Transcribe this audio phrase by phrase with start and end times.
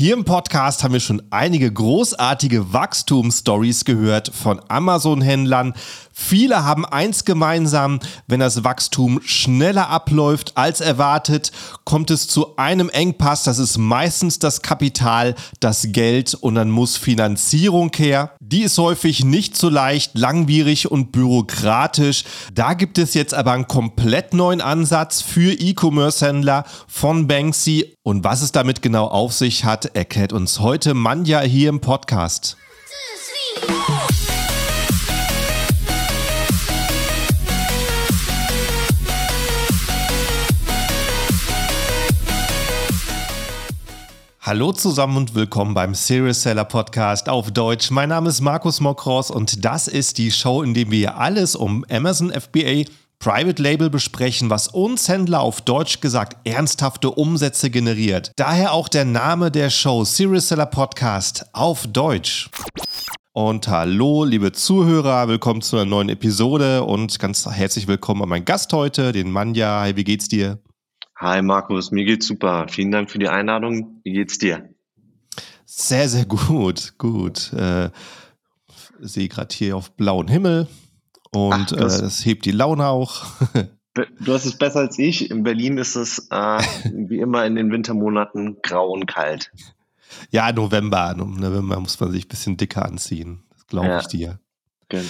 [0.00, 5.74] Hier im Podcast haben wir schon einige großartige Wachstumsstories gehört von Amazon-Händlern.
[6.10, 11.52] Viele haben eins gemeinsam, wenn das Wachstum schneller abläuft als erwartet,
[11.84, 13.42] kommt es zu einem Engpass.
[13.42, 18.32] Das ist meistens das Kapital, das Geld und dann muss Finanzierung her.
[18.40, 22.24] Die ist häufig nicht so leicht, langwierig und bürokratisch.
[22.54, 27.96] Da gibt es jetzt aber einen komplett neuen Ansatz für E-Commerce-Händler von Banksy.
[28.10, 32.56] Und was es damit genau auf sich hat, erklärt uns heute Manja hier im Podcast.
[44.40, 47.92] Hallo zusammen und willkommen beim Serious Seller Podcast auf Deutsch.
[47.92, 51.84] Mein Name ist Markus Mokros und das ist die Show, in der wir alles um
[51.88, 52.90] Amazon FBA
[53.22, 58.32] Private Label besprechen, was uns Händler auf Deutsch gesagt ernsthafte Umsätze generiert.
[58.36, 62.48] Daher auch der Name der Show Serious Seller Podcast auf Deutsch.
[63.32, 68.46] Und hallo, liebe Zuhörer, willkommen zu einer neuen Episode und ganz herzlich willkommen an meinen
[68.46, 69.82] Gast heute, den Manja.
[69.82, 70.58] Hi, wie geht's dir?
[71.16, 72.68] Hi Markus, mir geht's super.
[72.70, 74.00] Vielen Dank für die Einladung.
[74.02, 74.70] Wie geht's dir?
[75.66, 77.52] Sehr, sehr gut, gut.
[77.52, 77.90] Äh,
[78.98, 80.68] sehe gerade hier auf blauen Himmel
[81.34, 83.24] und Ach, äh, das hebt die Laune auch.
[84.20, 85.30] Du hast es besser als ich.
[85.30, 86.62] In Berlin ist es äh,
[86.94, 89.50] wie immer in den Wintermonaten grau und kalt.
[90.30, 91.14] Ja, November.
[91.14, 93.42] November muss man sich ein bisschen dicker anziehen.
[93.52, 94.00] Das glaube ja.
[94.00, 94.38] ich dir.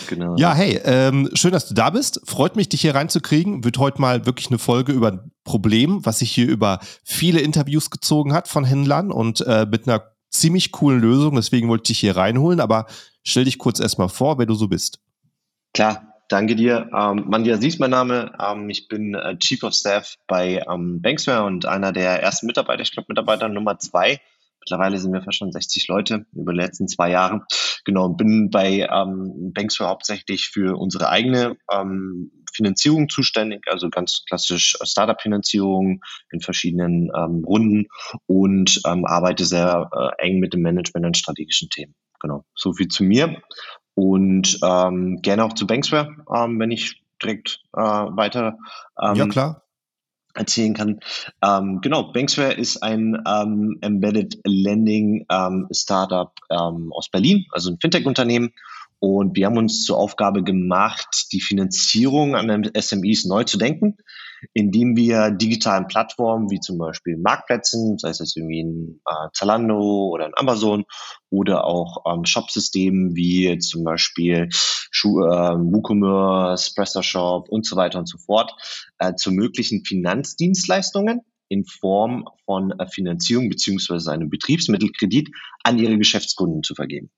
[0.09, 0.37] Genau.
[0.37, 2.21] Ja, hey, ähm, schön, dass du da bist.
[2.25, 3.65] Freut mich, dich hier reinzukriegen.
[3.65, 7.91] Wird heute mal wirklich eine Folge über ein Problem, was sich hier über viele Interviews
[7.91, 11.37] gezogen hat von Händlern und äh, mit einer ziemlich coolen Lösung.
[11.37, 12.61] Deswegen wollte ich dich hier reinholen.
[12.61, 12.87] Aber
[13.23, 15.01] stell dich kurz erstmal vor, wer du so bist.
[15.73, 16.89] Klar, Danke dir.
[16.97, 18.33] Ähm, Mandia ist mein Name.
[18.41, 22.83] Ähm, ich bin äh, Chief of Staff bei ähm, Banksware und einer der ersten Mitarbeiter,
[22.83, 24.21] ich glaube Mitarbeiter Nummer zwei.
[24.61, 27.45] Mittlerweile sind wir fast schon 60 Leute über die letzten zwei Jahre.
[27.85, 34.77] Genau, bin bei ähm, Banksware hauptsächlich für unsere eigene ähm, Finanzierung zuständig, also ganz klassisch
[34.85, 36.01] Startup-Finanzierung
[36.31, 37.89] in verschiedenen ähm, Runden
[38.27, 41.97] und ähm, arbeite sehr äh, eng mit dem Management an strategischen Themen.
[42.21, 43.43] Genau, so viel zu mir
[44.01, 48.57] und ähm, gerne auch zu Banksware, ähm, wenn ich direkt äh, weiter
[48.99, 49.63] ähm, ja, klar.
[50.33, 51.01] erzählen kann.
[51.45, 58.55] Ähm, genau, Banksware ist ein ähm, Embedded Lending ähm, Startup aus Berlin, also ein Fintech-Unternehmen.
[59.01, 63.99] Und wir haben uns zur Aufgabe gemacht, die Finanzierung an den SMEs neu zu denken
[64.53, 70.09] indem wir digitalen Plattformen wie zum Beispiel Marktplätzen, sei es jetzt irgendwie ein äh, Zalando
[70.13, 70.85] oder ein Amazon
[71.31, 78.09] oder auch ähm, Shopsystemen wie zum Beispiel Schu äh, WooCommerce, PrestaShop und so weiter und
[78.09, 78.55] so fort
[78.99, 85.31] äh, zu möglichen Finanzdienstleistungen in Form von äh, Finanzierung beziehungsweise einem Betriebsmittelkredit
[85.65, 87.11] an ihre Geschäftskunden zu vergeben.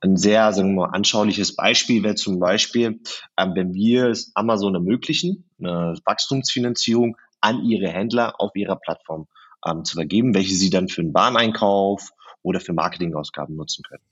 [0.00, 3.00] Ein sehr, sagen wir mal, anschauliches Beispiel wäre zum Beispiel,
[3.36, 9.26] ähm, wenn wir es Amazon ermöglichen, eine Wachstumsfinanzierung an ihre Händler auf ihrer Plattform
[9.66, 12.10] ähm, zu vergeben, welche sie dann für einen Wareneinkauf
[12.42, 14.04] oder für Marketingausgaben nutzen können.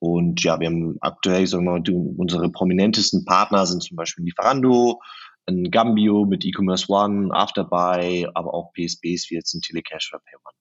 [0.00, 5.00] Und ja, wir haben aktuell, sagen wir mal, unsere prominentesten Partner sind zum Beispiel Lieferando,
[5.48, 10.56] ein Gambio mit E-Commerce One, Afterbuy, aber auch PSBs wie jetzt ein Telecash oder PayOne.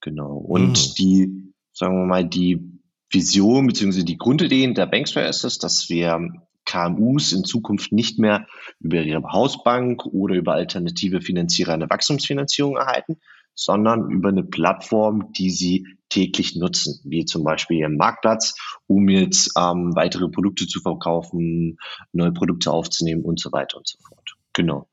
[0.00, 0.36] Genau.
[0.36, 0.94] Und mhm.
[0.98, 2.80] die, sagen wir mal, die
[3.10, 4.02] Vision bzw.
[4.02, 6.30] die Grundidee der Banksware ist es, dass wir
[6.64, 8.46] KMUs in Zukunft nicht mehr
[8.78, 13.16] über ihre Hausbank oder über alternative Finanzierer eine Wachstumsfinanzierung erhalten,
[13.54, 18.54] sondern über eine Plattform, die sie täglich nutzen, wie zum Beispiel ihren Marktplatz,
[18.86, 21.78] um jetzt ähm, weitere Produkte zu verkaufen,
[22.12, 24.34] neue Produkte aufzunehmen und so weiter und so fort.
[24.54, 24.88] Genau.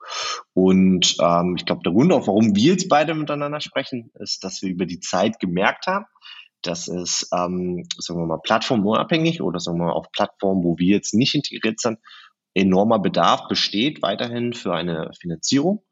[0.53, 4.61] Und ähm, ich glaube, der Grund auch, warum wir jetzt beide miteinander sprechen, ist, dass
[4.61, 6.05] wir über die Zeit gemerkt haben,
[6.61, 10.95] dass es, ähm, sagen wir mal, plattformunabhängig oder sagen wir mal auf Plattformen, wo wir
[10.95, 11.99] jetzt nicht integriert sind,
[12.53, 15.83] enormer Bedarf besteht weiterhin für eine Finanzierung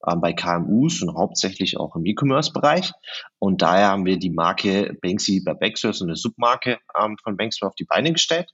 [0.00, 2.92] bei KMUs und hauptsächlich auch im E-Commerce-Bereich.
[3.38, 7.68] Und daher haben wir die Marke Banksy bei Banksphere, so eine Submarke ähm, von Banksphere
[7.68, 8.50] auf die Beine gestellt,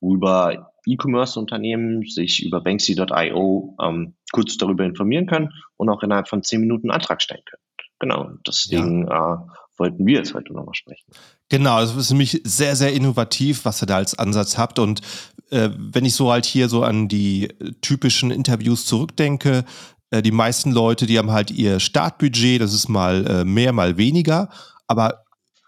[0.00, 6.60] worüber E-Commerce-Unternehmen sich über banksy.io ähm, kurz darüber informieren können und auch innerhalb von zehn
[6.60, 7.62] Minuten einen Antrag stellen können.
[8.00, 9.34] Genau, deswegen ja.
[9.34, 9.38] äh,
[9.76, 11.10] wollten wir jetzt heute nochmal sprechen.
[11.48, 14.78] Genau, das ist nämlich sehr, sehr innovativ, was ihr da als Ansatz habt.
[14.78, 15.00] Und
[15.50, 17.48] äh, wenn ich so halt hier so an die
[17.80, 19.62] typischen Interviews zurückdenke, äh,
[20.10, 24.48] die meisten Leute, die haben halt ihr Startbudget, das ist mal äh, mehr, mal weniger.
[24.86, 25.24] Aber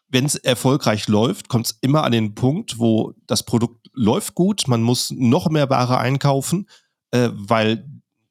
[0.09, 4.67] wenn es erfolgreich läuft, kommt es immer an den Punkt, wo das Produkt läuft gut,
[4.67, 6.69] man muss noch mehr Ware einkaufen,
[7.11, 7.85] äh, weil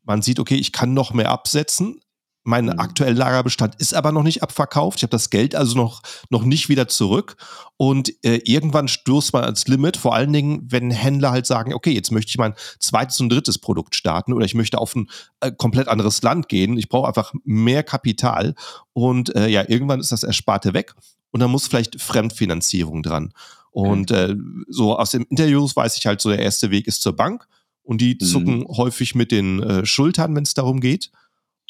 [0.04, 2.02] man sieht, okay, ich kann noch mehr absetzen,
[2.50, 2.80] Mein mhm.
[2.80, 4.98] aktueller Lagerbestand ist aber noch nicht abverkauft.
[4.98, 6.02] Ich habe das Geld also noch,
[6.32, 7.38] noch nicht wieder zurück.
[7.78, 11.92] Und äh, irgendwann stoßt man ans Limit, vor allen Dingen, wenn Händler halt sagen, okay,
[11.92, 15.12] jetzt möchte ich mein zweites und drittes Produkt starten oder ich möchte auf ein
[15.42, 16.76] äh, komplett anderes Land gehen.
[16.80, 18.56] Ich brauche einfach mehr Kapital.
[18.94, 20.96] Und äh, ja, irgendwann ist das Ersparte weg.
[21.30, 23.32] Und dann muss vielleicht Fremdfinanzierung dran.
[23.70, 24.36] Und äh,
[24.68, 27.48] so aus dem Interviews weiß ich halt so, der erste Weg ist zur Bank.
[27.84, 28.26] Und die mhm.
[28.26, 31.12] zucken häufig mit den äh, Schultern, wenn es darum geht.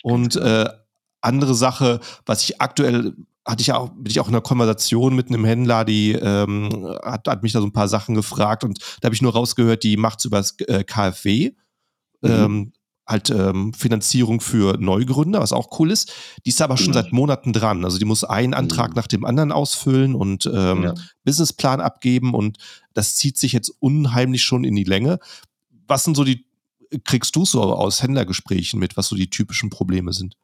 [0.04, 0.46] Und genau.
[0.46, 0.70] äh,
[1.22, 3.14] andere Sache, was ich aktuell
[3.46, 6.70] hatte ich auch, bin ich auch in einer Konversation mit einem Händler, die ähm,
[7.04, 9.84] hat, hat mich da so ein paar Sachen gefragt und da habe ich nur rausgehört,
[9.84, 11.52] die macht es über das äh, KfW.
[12.22, 12.30] Mhm.
[12.30, 12.74] Ähm,
[13.08, 16.14] halt ähm, Finanzierung für Neugründer, was auch cool ist.
[16.46, 16.94] Die ist aber schon mhm.
[16.94, 17.84] seit Monaten dran.
[17.84, 18.96] Also die muss einen Antrag mhm.
[18.96, 20.94] nach dem anderen ausfüllen und ähm, ja.
[21.24, 22.58] Businessplan abgeben und
[22.94, 25.18] das zieht sich jetzt unheimlich schon in die Länge.
[25.88, 26.46] Was sind so die,
[27.04, 30.36] kriegst du so aus Händlergesprächen mit, was so die typischen Probleme sind?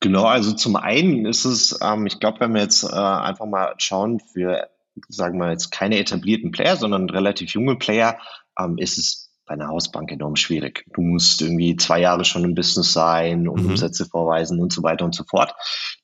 [0.00, 3.74] Genau, also zum einen ist es, ähm, ich glaube, wenn wir jetzt äh, einfach mal
[3.78, 4.68] schauen für,
[5.08, 8.18] sagen wir jetzt keine etablierten Player, sondern relativ junge Player,
[8.58, 10.86] ähm, ist es bei einer Hausbank enorm schwierig.
[10.94, 13.70] Du musst irgendwie zwei Jahre schon im Business sein und mhm.
[13.70, 15.54] Umsätze vorweisen und so weiter und so fort.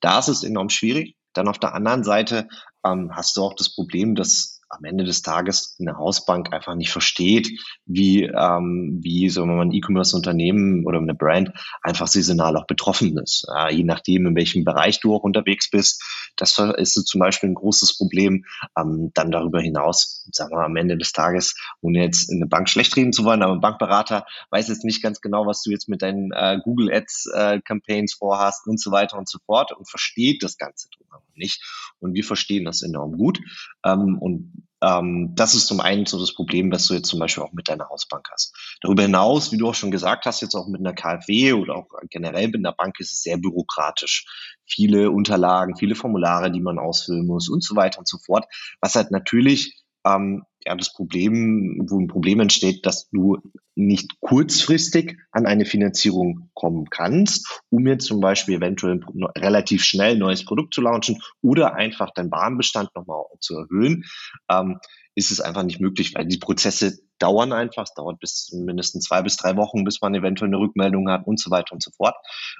[0.00, 1.16] Da ist es enorm schwierig.
[1.32, 2.48] Dann auf der anderen Seite
[2.84, 6.90] ähm, hast du auch das Problem, dass am Ende des Tages eine Hausbank einfach nicht
[6.90, 7.50] versteht,
[7.86, 11.50] wie, ähm, wie so ein E-Commerce-Unternehmen oder eine Brand
[11.82, 13.46] einfach saisonal auch betroffen ist.
[13.54, 16.02] Äh, je nachdem, in welchem Bereich du auch unterwegs bist.
[16.36, 18.44] Das ist zum Beispiel ein großes Problem.
[18.78, 22.68] Ähm, dann darüber hinaus, sagen wir am Ende des Tages, ohne jetzt in eine Bank
[22.68, 25.88] schlecht reden zu wollen, aber ein Bankberater weiß jetzt nicht ganz genau, was du jetzt
[25.88, 29.88] mit deinen äh, Google Ads äh, Campaigns vorhast und so weiter und so fort und
[29.88, 31.62] versteht das Ganze drumherum nicht.
[31.98, 33.40] Und wir verstehen das enorm gut.
[33.84, 37.42] Ähm, und ähm, das ist zum einen so das Problem, was du jetzt zum Beispiel
[37.42, 38.54] auch mit deiner Hausbank hast.
[38.80, 41.86] Darüber hinaus, wie du auch schon gesagt hast, jetzt auch mit einer KfW oder auch
[42.08, 44.26] generell mit einer Bank ist es sehr bürokratisch.
[44.66, 48.46] Viele Unterlagen, viele Formulare, die man ausfüllen muss und so weiter und so fort,
[48.80, 53.38] was halt natürlich ähm, ja das Problem, wo ein Problem entsteht, dass du
[53.74, 59.00] nicht kurzfristig an eine Finanzierung kommen kannst, um jetzt zum Beispiel eventuell
[59.38, 64.04] relativ schnell ein neues Produkt zu launchen oder einfach deinen Warenbestand nochmal zu erhöhen,
[64.50, 64.78] ähm,
[65.14, 67.84] ist es einfach nicht möglich, weil die Prozesse dauern einfach.
[67.84, 71.40] Es dauert bis mindestens zwei bis drei Wochen, bis man eventuell eine Rückmeldung hat und
[71.40, 72.14] so weiter und so fort.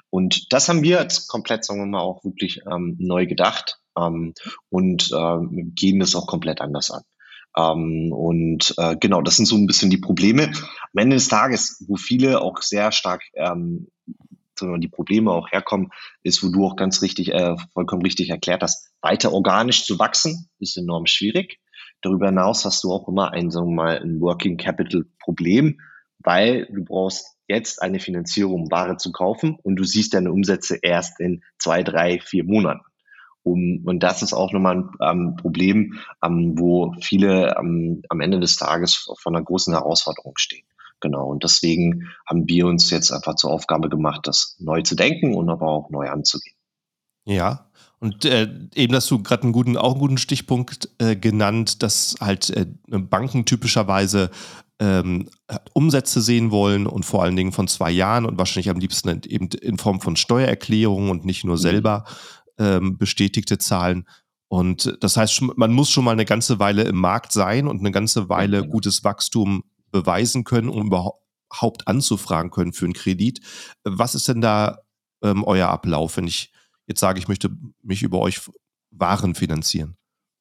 [0.09, 4.33] Und das haben wir jetzt komplett, sagen wir mal, auch wirklich ähm, neu gedacht ähm,
[4.69, 5.37] und äh,
[5.75, 7.03] gehen das auch komplett anders an.
[7.57, 10.47] Ähm, und äh, genau, das sind so ein bisschen die Probleme.
[10.47, 13.87] Am Ende des Tages, wo viele auch sehr stark ähm,
[14.77, 15.89] die Probleme auch herkommen,
[16.21, 20.49] ist, wo du auch ganz richtig, äh, vollkommen richtig erklärt hast, weiter organisch zu wachsen,
[20.59, 21.59] ist enorm schwierig.
[22.01, 25.79] Darüber hinaus hast du auch immer ein, sagen wir mal, ein Working Capital Problem,
[26.19, 30.77] weil du brauchst jetzt eine Finanzierung, um Ware zu kaufen und du siehst deine Umsätze
[30.81, 32.81] erst in zwei, drei, vier Monaten.
[33.43, 38.39] Um, und das ist auch nochmal ein ähm, Problem, ähm, wo viele ähm, am Ende
[38.39, 40.65] des Tages vor einer großen Herausforderung stehen.
[40.99, 41.27] Genau.
[41.27, 45.49] Und deswegen haben wir uns jetzt einfach zur Aufgabe gemacht, das neu zu denken und
[45.49, 46.55] aber auch neu anzugehen.
[47.25, 47.67] Ja.
[47.99, 52.15] Und äh, eben hast du gerade einen guten, auch einen guten Stichpunkt äh, genannt, dass
[52.19, 54.31] halt äh, Banken typischerweise
[54.79, 55.29] ähm,
[55.73, 59.47] Umsätze sehen wollen und vor allen Dingen von zwei Jahren und wahrscheinlich am liebsten eben
[59.49, 61.61] in Form von Steuererklärungen und nicht nur mhm.
[61.61, 62.05] selber
[62.61, 64.07] ähm, bestätigte Zahlen.
[64.47, 67.91] Und das heißt, man muss schon mal eine ganze Weile im Markt sein und eine
[67.91, 68.71] ganze Weile genau.
[68.71, 73.41] gutes Wachstum beweisen können, um überhaupt anzufragen können für einen Kredit.
[73.83, 74.79] Was ist denn da
[75.23, 76.51] ähm, euer Ablauf, wenn ich
[76.85, 77.49] jetzt sage, ich möchte
[77.81, 78.41] mich über euch
[78.91, 79.95] Waren finanzieren?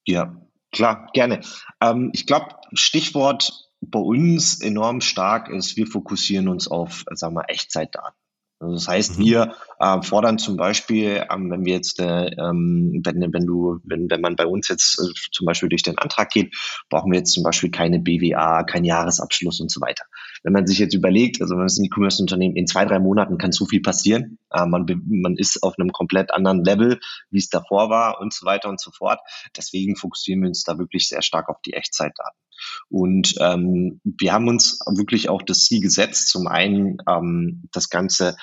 [0.06, 0.36] Ja,
[0.72, 1.40] klar, gerne.
[1.80, 7.48] Ähm, ich glaube, Stichwort bei uns enorm stark ist, wir fokussieren uns auf, sagen wir,
[7.48, 8.19] Echtzeitdaten.
[8.60, 9.24] Also das heißt, mhm.
[9.24, 14.10] wir äh, fordern zum Beispiel, ähm, wenn wir jetzt, äh, ähm, wenn, wenn du, wenn,
[14.10, 16.54] wenn man bei uns jetzt äh, zum Beispiel durch den Antrag geht,
[16.90, 20.04] brauchen wir jetzt zum Beispiel keine BWA, keinen Jahresabschluss und so weiter.
[20.42, 23.52] Wenn man sich jetzt überlegt, also wenn es ein E-Commerce-Unternehmen in zwei, drei Monaten kann
[23.52, 26.98] so viel passieren, äh, man, man ist auf einem komplett anderen Level,
[27.30, 29.20] wie es davor war und so weiter und so fort.
[29.56, 32.38] Deswegen fokussieren wir uns da wirklich sehr stark auf die Echtzeitdaten.
[32.88, 38.36] Und ähm, wir haben uns wirklich auch das Ziel gesetzt, zum einen ähm, das Ganze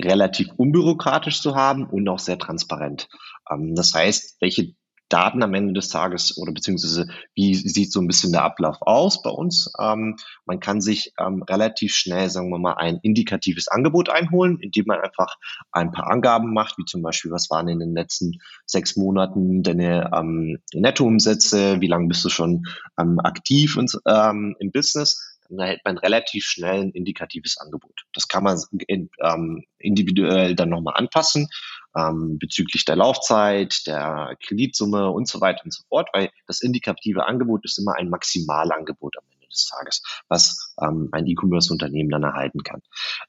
[0.00, 3.08] relativ unbürokratisch zu haben und auch sehr transparent.
[3.50, 4.74] Ähm, das heißt, welche
[5.08, 9.22] Daten am Ende des Tages oder beziehungsweise wie sieht so ein bisschen der Ablauf aus
[9.22, 9.72] bei uns?
[9.78, 14.86] Ähm, man kann sich ähm, relativ schnell, sagen wir mal, ein indikatives Angebot einholen, indem
[14.86, 15.36] man einfach
[15.72, 20.10] ein paar Angaben macht, wie zum Beispiel, was waren in den letzten sechs Monaten deine
[20.14, 22.64] ähm, Nettoumsätze, wie lange bist du schon
[22.98, 28.04] ähm, aktiv und, ähm, im Business dann erhält man relativ schnell ein indikatives Angebot.
[28.12, 28.58] Das kann man
[28.88, 31.48] ähm, individuell dann nochmal anpassen.
[31.96, 37.26] Ähm, bezüglich der Laufzeit, der Kreditsumme und so weiter und so fort, weil das indikative
[37.26, 42.62] Angebot ist immer ein Maximalangebot am Ende des Tages, was ähm, ein E-Commerce-Unternehmen dann erhalten
[42.62, 42.82] kann.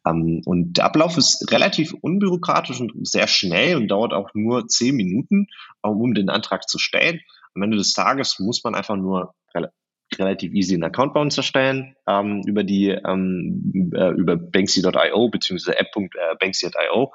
[0.06, 4.96] Ähm, und der Ablauf ist relativ unbürokratisch und sehr schnell und dauert auch nur zehn
[4.96, 5.48] Minuten,
[5.82, 7.22] um den Antrag zu stellen.
[7.54, 9.34] Am Ende des Tages muss man einfach nur
[10.18, 15.78] relativ easy einen Account bei uns erstellen ähm, über die ähm, äh, über banksy.io beziehungsweise
[15.78, 17.14] app.banksy.io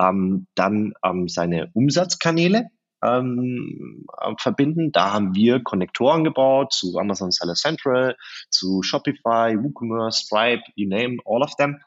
[0.00, 2.68] ähm, dann ähm, seine Umsatzkanäle
[3.02, 4.92] ähm, äh, verbinden.
[4.92, 8.16] Da haben wir Konnektoren gebaut zu Amazon Seller Central,
[8.50, 11.80] zu Shopify, WooCommerce, Stripe, you name all of them.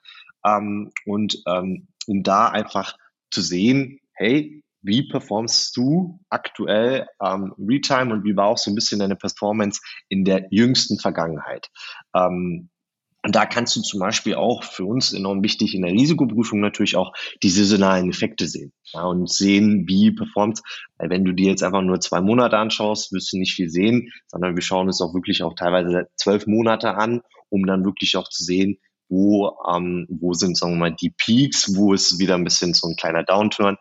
[0.46, 2.98] Ähm, und ähm, um da einfach
[3.32, 8.76] zu sehen, hey, wie performst du aktuell ähm, Retime und wie war auch so ein
[8.76, 11.70] bisschen deine Performance in der jüngsten Vergangenheit?
[12.16, 12.70] Ähm,
[13.26, 16.98] und da kannst du zum Beispiel auch für uns enorm wichtig in der Risikoprüfung natürlich
[16.98, 20.60] auch die saisonalen Effekte sehen ja, und sehen, wie performt.
[20.98, 24.12] Weil wenn du dir jetzt einfach nur zwei Monate anschaust, wirst du nicht viel sehen,
[24.28, 28.28] sondern wir schauen uns auch wirklich auch teilweise zwölf Monate an, um dann wirklich auch
[28.28, 32.44] zu sehen, wo, ähm, wo sind, sagen wir mal, die Peaks, wo ist wieder ein
[32.44, 33.78] bisschen so ein kleiner Downturn,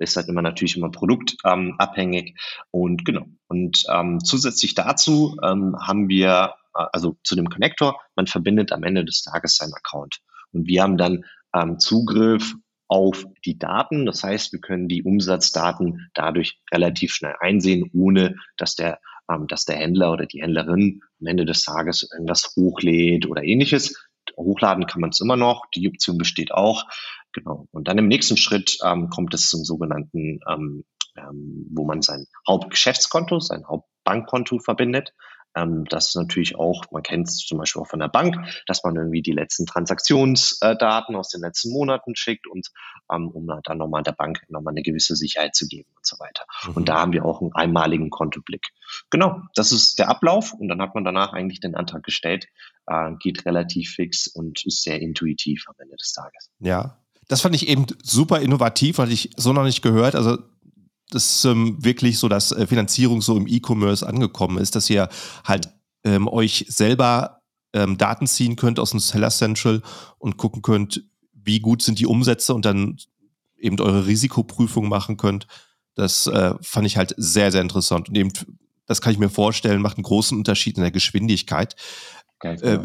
[0.00, 2.36] ist halt immer natürlich immer produktabhängig.
[2.70, 3.26] Und genau.
[3.48, 8.82] Und ähm, zusätzlich dazu ähm, haben wir, äh, also zu dem Connector, man verbindet am
[8.82, 10.20] Ende des Tages seinen Account.
[10.52, 12.54] Und wir haben dann ähm, Zugriff
[12.88, 14.06] auf die Daten.
[14.06, 19.64] Das heißt, wir können die Umsatzdaten dadurch relativ schnell einsehen, ohne dass der, ähm, dass
[19.64, 23.94] der Händler oder die Händlerin am Ende des Tages irgendwas hochlädt oder ähnliches.
[24.36, 26.84] Hochladen kann man es immer noch, die Option besteht auch.
[27.32, 27.68] Genau.
[27.70, 30.84] Und dann im nächsten Schritt ähm, kommt es zum sogenannten, ähm,
[31.16, 35.12] ähm, wo man sein Hauptgeschäftskonto, sein Hauptbankkonto verbindet.
[35.56, 38.84] Ähm, das ist natürlich auch, man kennt es zum Beispiel auch von der Bank, dass
[38.84, 42.68] man irgendwie die letzten Transaktionsdaten aus den letzten Monaten schickt und
[43.12, 46.44] ähm, um dann nochmal der Bank nochmal eine gewisse Sicherheit zu geben und so weiter.
[46.66, 46.72] Mhm.
[46.74, 48.68] Und da haben wir auch einen einmaligen Kontoblick.
[49.10, 52.46] Genau, das ist der Ablauf und dann hat man danach eigentlich den Antrag gestellt,
[52.86, 56.50] äh, geht relativ fix und ist sehr intuitiv am Ende des Tages.
[56.60, 56.99] Ja,
[57.30, 60.16] das fand ich eben super innovativ, hatte ich so noch nicht gehört.
[60.16, 60.38] Also
[61.10, 65.08] das ähm, wirklich so, dass äh, Finanzierung so im E-Commerce angekommen ist, dass ihr
[65.44, 65.72] halt
[66.02, 69.80] ähm, euch selber ähm, Daten ziehen könnt aus dem Seller Central
[70.18, 72.96] und gucken könnt, wie gut sind die Umsätze und dann
[73.56, 75.46] eben eure Risikoprüfung machen könnt.
[75.94, 78.08] Das äh, fand ich halt sehr, sehr interessant.
[78.08, 78.32] Und eben,
[78.86, 81.76] das kann ich mir vorstellen, macht einen großen Unterschied in der Geschwindigkeit.
[82.40, 82.80] Okay, äh,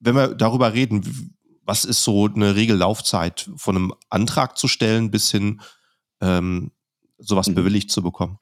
[0.00, 5.30] wenn wir darüber reden, was ist so eine Regellaufzeit von einem Antrag zu stellen bis
[5.30, 5.60] hin
[6.20, 6.72] ähm,
[7.18, 7.54] sowas mhm.
[7.54, 8.38] bewilligt zu bekommen?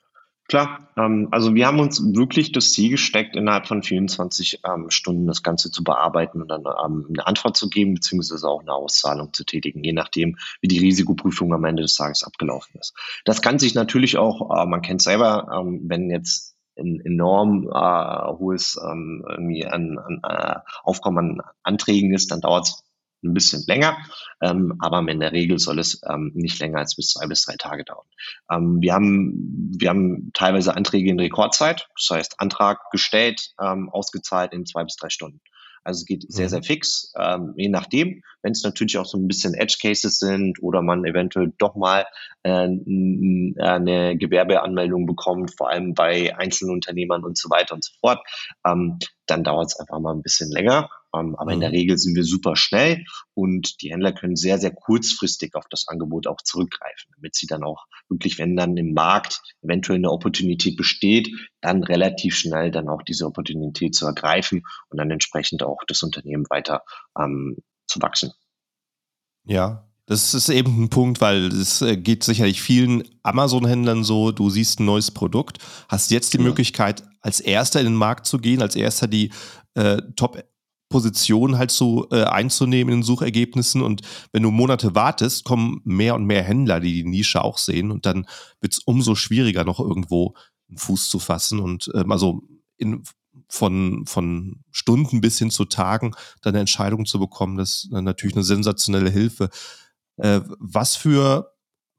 [0.51, 5.29] Klar, ähm, also wir haben uns wirklich das Ziel gesteckt, innerhalb von 24 ähm, Stunden
[5.29, 9.33] das Ganze zu bearbeiten und dann ähm, eine Antwort zu geben, beziehungsweise auch eine Auszahlung
[9.33, 12.95] zu tätigen, je nachdem, wie die Risikoprüfung am Ende des Tages abgelaufen ist.
[13.25, 18.37] Das kann sich natürlich auch, äh, man kennt selber, ähm, wenn jetzt ein enorm äh,
[18.37, 22.83] hohes ähm, irgendwie an, an äh, Aufkommen an Anträgen ist, dann dauert es
[23.23, 23.99] ein bisschen länger,
[24.41, 27.57] ähm, aber in der Regel soll es ähm, nicht länger als bis zwei bis drei
[27.57, 28.07] Tage dauern.
[28.51, 34.53] Ähm, wir, haben, wir haben teilweise Anträge in Rekordzeit, das heißt Antrag gestellt, ähm, ausgezahlt
[34.53, 35.41] in zwei bis drei Stunden.
[35.83, 36.51] Also es geht sehr, mhm.
[36.51, 38.23] sehr fix, ähm, je nachdem.
[38.43, 42.07] Wenn es natürlich auch so ein bisschen Edge Cases sind oder man eventuell doch mal
[42.43, 48.21] äh, eine Gewerbeanmeldung bekommt, vor allem bei Einzelunternehmern und so weiter und so fort,
[48.67, 50.91] ähm, dann dauert es einfach mal ein bisschen länger.
[51.15, 51.77] Ähm, aber in der mhm.
[51.77, 56.27] Regel sind wir super schnell und die Händler können sehr, sehr kurzfristig auf das Angebot
[56.27, 61.31] auch zurückgreifen, damit sie dann auch wirklich, wenn dann im Markt eventuell eine Opportunität besteht,
[61.61, 66.45] dann relativ schnell dann auch diese Opportunität zu ergreifen und dann entsprechend auch das Unternehmen
[66.49, 66.83] weiter
[67.19, 68.33] ähm, zu wachsen.
[69.45, 74.51] Ja, das ist eben ein Punkt, weil es äh, geht sicherlich vielen Amazon-Händlern so, du
[74.51, 76.43] siehst ein neues Produkt, hast jetzt die ja.
[76.43, 79.31] Möglichkeit, als erster in den Markt zu gehen, als erster die
[79.75, 80.43] äh, Top
[80.91, 83.81] Position halt so äh, einzunehmen in den Suchergebnissen.
[83.81, 87.91] Und wenn du Monate wartest, kommen mehr und mehr Händler, die die Nische auch sehen.
[87.91, 88.27] Und dann
[88.61, 90.35] wird es umso schwieriger, noch irgendwo
[90.69, 91.61] einen Fuß zu fassen.
[91.61, 92.43] Und ähm, also
[92.77, 93.03] in,
[93.49, 98.37] von, von Stunden bis hin zu Tagen dann eine Entscheidung zu bekommen, das ist natürlich
[98.37, 99.49] eine sensationelle Hilfe.
[100.17, 101.53] Äh, was für,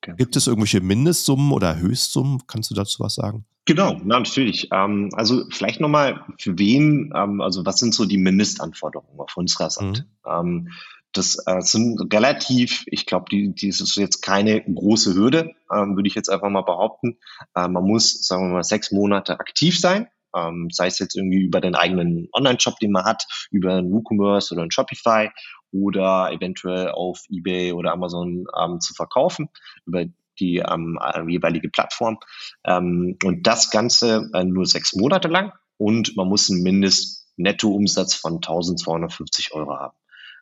[0.03, 0.15] okay.
[0.17, 2.41] gibt es irgendwelche Mindestsummen oder Höchstsummen?
[2.45, 3.45] Kannst du dazu was sagen?
[3.65, 4.70] Genau, natürlich.
[4.72, 9.70] Ähm, also vielleicht nochmal, für wen, ähm, also was sind so die Mindestanforderungen auf unserer
[9.70, 10.06] Seite?
[10.25, 10.32] Mhm.
[10.32, 10.70] Ähm,
[11.13, 16.08] das äh, sind relativ, ich glaube, die, die ist jetzt keine große Hürde, ähm, würde
[16.08, 17.18] ich jetzt einfach mal behaupten.
[17.53, 20.08] Äh, man muss, sagen wir mal, sechs Monate aktiv sein.
[20.34, 24.53] Ähm, sei es jetzt irgendwie über den eigenen Online-Shop, den man hat, über einen WooCommerce
[24.53, 25.30] oder ein Shopify
[25.74, 29.50] oder eventuell auf eBay oder Amazon ähm, zu verkaufen.
[29.86, 30.06] Über
[30.39, 32.17] die ähm, äh, jeweilige Plattform.
[32.65, 38.35] Ähm, und das Ganze äh, nur sechs Monate lang und man muss einen Mindest-Netto-Umsatz von
[38.35, 39.97] 1250 Euro haben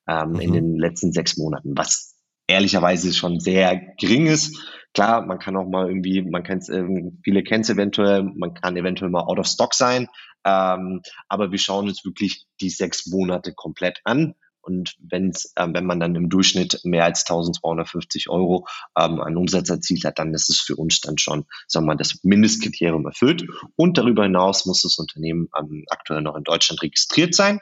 [0.09, 0.39] ähm, mhm.
[0.39, 2.15] in den letzten sechs Monaten, was
[2.47, 4.57] ehrlicherweise schon sehr gering ist.
[4.93, 6.83] Klar, man kann auch mal irgendwie, man kennt äh,
[7.23, 10.07] viele kennen es eventuell, man kann eventuell mal out of stock sein,
[10.45, 14.33] ähm, aber wir schauen uns wirklich die sechs Monate komplett an.
[14.61, 19.69] Und wenn's, äh, wenn man dann im Durchschnitt mehr als 1250 Euro ähm, an Umsatz
[19.69, 23.45] erzielt hat, dann ist es für uns dann schon, sagen wir mal, das Mindestkriterium erfüllt.
[23.75, 27.59] Und darüber hinaus muss das Unternehmen ähm, aktuell noch in Deutschland registriert sein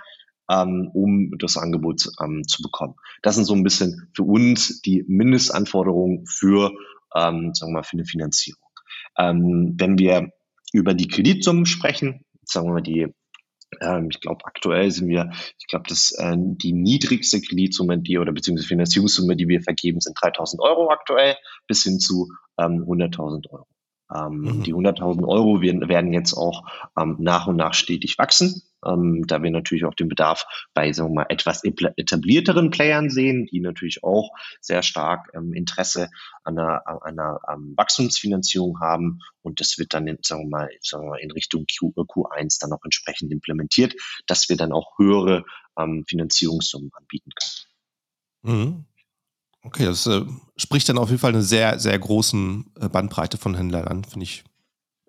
[0.49, 2.95] ähm, um das Angebot ähm, zu bekommen.
[3.21, 6.71] Das sind so ein bisschen für uns die Mindestanforderungen für,
[7.15, 8.61] ähm, sagen wir mal, für eine Finanzierung.
[9.17, 10.29] Ähm, wenn wir
[10.73, 13.07] über die Kreditsummen sprechen, sagen wir mal die
[14.09, 18.67] ich glaube, aktuell sind wir, ich glaube, dass äh, die niedrigste Kreditsumme, die oder beziehungsweise
[18.67, 21.35] Finanzierungssumme, die wir vergeben, sind 3000 Euro aktuell
[21.67, 23.67] bis hin zu ähm, 100.000 Euro.
[24.13, 24.63] Ähm, mhm.
[24.63, 26.63] Die 100.000 Euro werden, werden jetzt auch
[26.97, 31.09] ähm, nach und nach stetig wachsen, ähm, da wir natürlich auch den Bedarf bei sagen
[31.09, 36.09] wir mal, etwas etablierteren Playern sehen, die natürlich auch sehr stark ähm, Interesse
[36.43, 39.19] an einer, an einer ähm, Wachstumsfinanzierung haben.
[39.41, 42.59] Und das wird dann in, sagen wir mal, sagen wir mal, in Richtung Q, Q1
[42.61, 43.95] dann auch entsprechend implementiert,
[44.25, 45.43] dass wir dann auch höhere
[45.77, 48.57] ähm, Finanzierungssummen anbieten können.
[48.57, 48.85] Mhm.
[49.67, 50.21] Okay, das äh,
[50.55, 54.23] spricht dann auf jeden Fall eine sehr, sehr großen äh, Bandbreite von Händlern an, finde
[54.23, 54.45] ich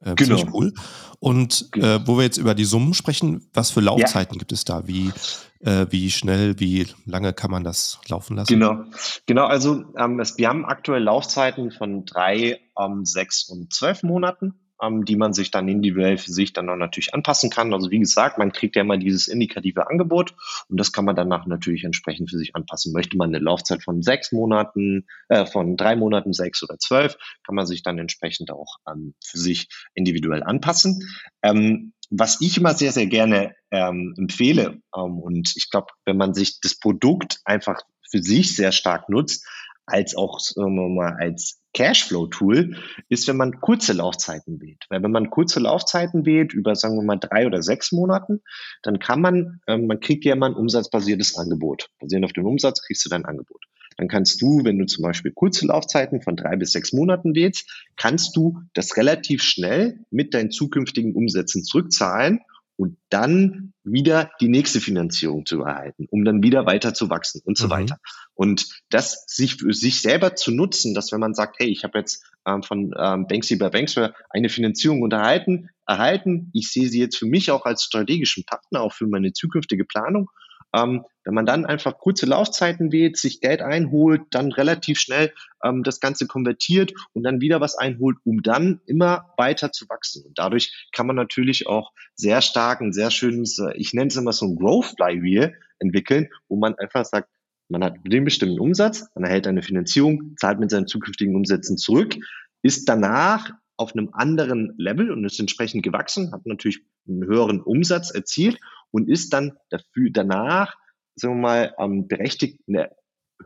[0.01, 0.37] äh, genau.
[0.37, 0.75] ziemlich cool.
[1.21, 1.87] Und genau.
[1.87, 4.39] äh, wo wir jetzt über die Summen sprechen, was für Laufzeiten ja.
[4.39, 4.89] gibt es da?
[4.89, 5.13] Wie,
[5.61, 8.53] äh, wie schnell, wie lange kann man das laufen lassen?
[8.53, 8.83] Genau,
[9.27, 9.47] genau.
[9.47, 15.05] Also ähm, es, wir haben aktuell Laufzeiten von drei, ähm, sechs und zwölf Monaten ähm,
[15.05, 17.73] die man sich dann individuell für sich dann auch natürlich anpassen kann.
[17.73, 20.35] Also wie gesagt, man kriegt ja immer dieses indikative Angebot
[20.69, 22.93] und das kann man danach natürlich entsprechend für sich anpassen.
[22.93, 27.55] Möchte man eine Laufzeit von sechs Monaten, äh, von drei Monaten, sechs oder zwölf, kann
[27.55, 31.01] man sich dann entsprechend auch ähm, für sich individuell anpassen.
[31.43, 36.35] Ähm, was ich immer sehr, sehr gerne ähm, empfehle, ähm, und ich glaube, wenn man
[36.35, 39.47] sich das Produkt einfach für sich sehr stark nutzt,
[39.89, 42.77] als auch sagen wir mal, als Cashflow-Tool
[43.09, 44.85] ist, wenn man kurze Laufzeiten wählt.
[44.89, 48.41] Weil wenn man kurze Laufzeiten wählt, über sagen wir mal drei oder sechs Monaten,
[48.83, 51.91] dann kann man, ähm, man kriegt ja immer ein umsatzbasiertes Angebot.
[52.01, 53.65] Basierend auf dem Umsatz kriegst du dein Angebot.
[53.97, 57.69] Dann kannst du, wenn du zum Beispiel kurze Laufzeiten von drei bis sechs Monaten wählst,
[57.97, 62.41] kannst du das relativ schnell mit deinen zukünftigen Umsätzen zurückzahlen
[62.79, 67.59] und dann wieder die nächste Finanzierung zu erhalten, um dann wieder weiter zu wachsen und
[67.59, 67.71] so mhm.
[67.71, 67.99] weiter.
[68.35, 71.99] Und das sich für sich selber zu nutzen, dass wenn man sagt, hey, ich habe
[71.99, 77.17] jetzt ähm, von ähm, Banksy bei Banksware eine Finanzierung unterhalten, erhalten, ich sehe sie jetzt
[77.17, 80.31] für mich auch als strategischen Partner, auch für meine zukünftige Planung
[80.75, 85.83] ähm, wenn man dann einfach kurze Laufzeiten wählt, sich Geld einholt, dann relativ schnell ähm,
[85.83, 90.25] das Ganze konvertiert und dann wieder was einholt, um dann immer weiter zu wachsen.
[90.27, 94.17] Und dadurch kann man natürlich auch sehr stark ein sehr schönes, äh, ich nenne es
[94.17, 97.29] immer so ein Growth Flywheel entwickeln, wo man einfach sagt,
[97.69, 102.17] man hat den bestimmten Umsatz, man erhält eine Finanzierung, zahlt mit seinen zukünftigen Umsätzen zurück,
[102.63, 108.11] ist danach auf einem anderen Level und ist entsprechend gewachsen, hat natürlich einen höheren Umsatz
[108.11, 108.59] erzielt
[108.91, 110.75] und ist dann dafür danach,
[111.15, 112.91] sagen wir mal, ähm, berechtigt, eine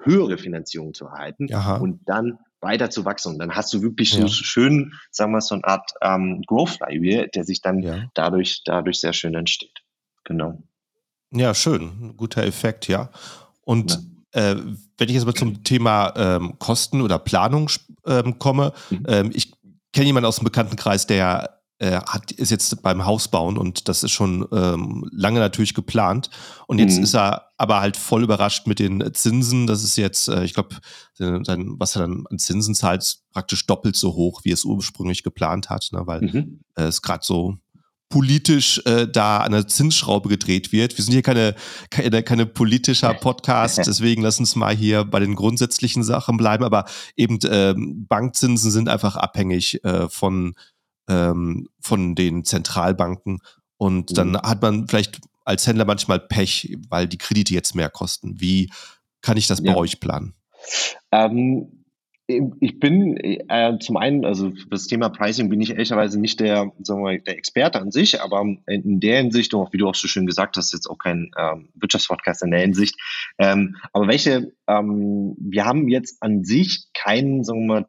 [0.03, 1.77] höhere Finanzierung zu erhalten Aha.
[1.77, 3.33] und dann weiter zu wachsen.
[3.33, 4.23] Und dann hast du wirklich ja.
[4.23, 8.05] so schön, sagen wir so eine Art ähm, Growth Flywheel, der sich dann ja.
[8.15, 9.83] dadurch, dadurch sehr schön entsteht.
[10.25, 10.63] Genau.
[11.33, 12.15] Ja, schön.
[12.17, 13.11] Guter Effekt, ja.
[13.63, 13.99] Und ja.
[14.35, 14.57] Äh,
[14.97, 17.69] wenn ich jetzt mal zum Thema ähm, Kosten oder Planung
[18.07, 19.05] ähm, komme, mhm.
[19.07, 19.53] ähm, ich
[19.93, 24.13] kenne jemanden aus dem Bekanntenkreis, der hat, ist jetzt beim Haus bauen und das ist
[24.13, 26.31] schon ähm, lange natürlich geplant.
[26.67, 27.05] Und jetzt mhm.
[27.05, 29.67] ist er aber halt voll überrascht mit den Zinsen.
[29.67, 30.77] Das ist jetzt, äh, ich glaube,
[31.19, 35.89] was er dann an Zinsen zahlt, praktisch doppelt so hoch, wie es ursprünglich geplant hat,
[35.93, 36.03] ne?
[36.07, 36.61] weil mhm.
[36.77, 37.59] äh, es gerade so
[38.13, 40.99] politisch äh, da an der Zinsschraube gedreht wird.
[40.99, 41.55] Wir sind hier keine,
[41.89, 46.63] keine, keine politischer Podcast, deswegen lass uns mal hier bei den grundsätzlichen Sachen bleiben.
[46.63, 46.85] Aber
[47.17, 50.55] eben ähm, Bankzinsen sind einfach abhängig äh, von
[51.09, 53.41] ähm, von den Zentralbanken.
[53.77, 54.43] Und dann mhm.
[54.43, 58.41] hat man vielleicht als Händler manchmal Pech, weil die Kredite jetzt mehr kosten.
[58.41, 58.71] Wie
[59.23, 60.35] kann ich das bei euch planen?
[61.11, 61.83] Ähm,
[62.61, 66.71] ich bin äh, zum einen, also für das Thema Pricing bin ich ehrlicherweise nicht der,
[66.83, 70.09] sagen wir, der Experte an sich, aber in der Hinsicht, auch wie du auch so
[70.09, 72.97] schön gesagt hast, jetzt auch kein ähm, Wirtschaftspodcast in der Hinsicht.
[73.39, 77.87] Ähm, aber welche, ähm, wir haben jetzt an sich keinen, sagen wir mal,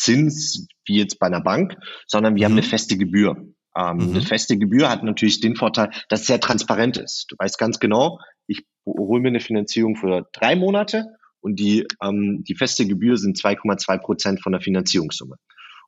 [0.00, 2.44] Zins wie jetzt bei einer Bank, sondern wir mhm.
[2.44, 3.36] haben eine feste Gebühr.
[3.76, 4.10] Ähm, mhm.
[4.10, 7.26] Eine feste Gebühr hat natürlich den Vorteil, dass es sehr transparent ist.
[7.28, 11.04] Du weißt ganz genau, ich hole mir eine Finanzierung für drei Monate
[11.40, 15.36] und die, ähm, die feste Gebühr sind 2,2 Prozent von der Finanzierungssumme.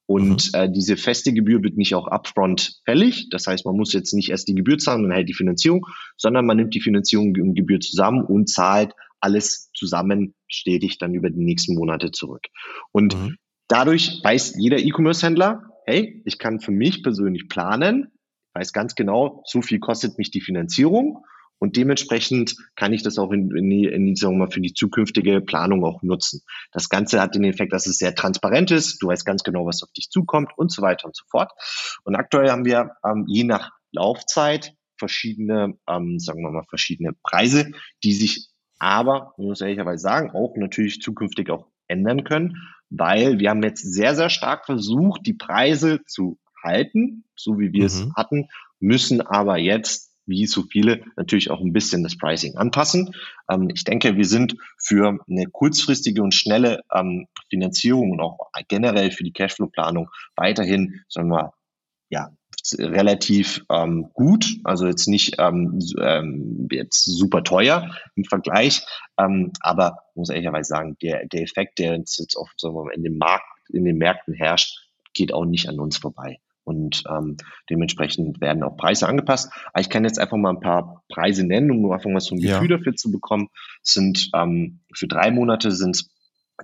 [0.07, 0.61] Und mhm.
[0.61, 3.29] äh, diese feste Gebühr wird nicht auch upfront fällig.
[3.31, 6.45] Das heißt, man muss jetzt nicht erst die Gebühr zahlen und hält die Finanzierung, sondern
[6.45, 11.45] man nimmt die Finanzierung und Gebühr zusammen und zahlt alles zusammen stetig dann über die
[11.45, 12.43] nächsten Monate zurück.
[12.91, 13.37] Und mhm.
[13.69, 18.13] Dadurch weiß jeder E-Commerce-Händler, hey, ich kann für mich persönlich planen,
[18.55, 21.25] weiß ganz genau, so viel kostet mich die Finanzierung
[21.63, 25.41] und dementsprechend kann ich das auch in, in, in sagen wir mal, für die zukünftige
[25.41, 26.43] Planung auch nutzen.
[26.73, 29.01] Das Ganze hat den Effekt, dass es sehr transparent ist.
[29.01, 31.53] Du weißt ganz genau, was auf dich zukommt und so weiter und so fort.
[32.03, 37.71] Und aktuell haben wir ähm, je nach Laufzeit verschiedene, ähm, sagen wir mal, verschiedene Preise,
[38.03, 38.49] die sich
[38.81, 42.57] aber, muss ich ehrlicherweise sagen, auch natürlich zukünftig auch ändern können,
[42.95, 47.81] weil wir haben jetzt sehr, sehr stark versucht, die Preise zu halten, so wie wir
[47.81, 47.87] mhm.
[47.87, 53.15] es hatten, müssen aber jetzt wie so viele natürlich auch ein bisschen das Pricing anpassen.
[53.51, 59.11] Ähm, ich denke, wir sind für eine kurzfristige und schnelle ähm, Finanzierung und auch generell
[59.11, 61.55] für die Cashflow-Planung weiterhin, sagen wir,
[62.09, 62.31] ja,
[62.79, 68.87] relativ ähm, gut, also jetzt nicht ähm, ähm, jetzt super teuer im Vergleich,
[69.19, 73.03] ähm, aber muss ehrlicherweise sagen, der, der Effekt, der jetzt auf, sagen wir mal, in
[73.03, 74.79] dem Markt, in den Märkten herrscht,
[75.15, 76.39] geht auch nicht an uns vorbei.
[76.65, 77.37] Und ähm,
[77.69, 79.51] dementsprechend werden auch Preise angepasst.
[79.73, 82.41] Aber ich kann jetzt einfach mal ein paar Preise nennen, um einfach mal so ein
[82.41, 82.77] Gefühl ja.
[82.77, 83.49] dafür zu bekommen.
[83.83, 86.11] sind ähm, für drei Monate sind es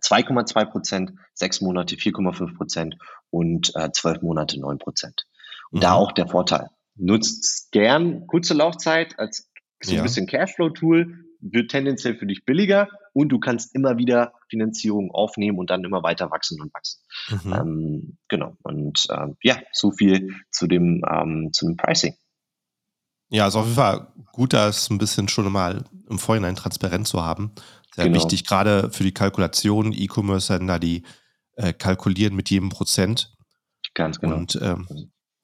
[0.01, 2.97] 2,2 Prozent, sechs Monate 4,5 Prozent
[3.31, 5.27] und äh, zwölf Monate 9 Prozent.
[5.71, 5.83] Und mhm.
[5.83, 6.69] da auch der Vorteil.
[6.97, 9.51] Nutzt gern kurze Laufzeit als
[9.81, 15.13] so ein bisschen Cashflow-Tool, wird tendenziell für dich billiger und du kannst immer wieder Finanzierung
[15.13, 17.01] aufnehmen und dann immer weiter wachsen und wachsen.
[17.31, 17.53] Mhm.
[17.53, 18.57] Ähm, genau.
[18.63, 22.15] Und ähm, ja, so viel zu dem, ähm, zu dem Pricing.
[23.31, 27.23] Ja, ist auf jeden Fall gut, das ein bisschen schon mal im Vorhinein transparent zu
[27.25, 27.53] haben.
[27.95, 28.17] Sehr genau.
[28.17, 31.03] wichtig, gerade für die Kalkulation, E-Commerce-Händler, die
[31.57, 33.35] äh, kalkulieren mit jedem Prozent.
[33.95, 34.37] Ganz genau.
[34.37, 34.87] Und ähm,